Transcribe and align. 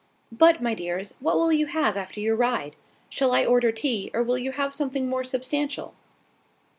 But, 0.31 0.63
my 0.63 0.73
dears, 0.73 1.13
what 1.19 1.35
will 1.37 1.51
you 1.53 1.67
have 1.67 1.95
after 1.95 2.19
your 2.19 2.35
ride? 2.35 2.75
Shall 3.07 3.33
I 3.33 3.45
order 3.45 3.71
tea, 3.71 4.09
or 4.15 4.23
will 4.23 4.39
you 4.39 4.51
have 4.53 4.73
something 4.73 5.07
more 5.07 5.23
substantial?" 5.23 5.93